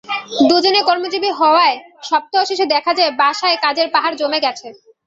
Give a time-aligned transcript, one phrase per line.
[0.49, 1.75] দুজনই কর্মজীবী হওয়ায়
[2.09, 4.67] সপ্তাহ শেষে দেখা যায় বাসায় কাজের পাহাড় জমে গেছে।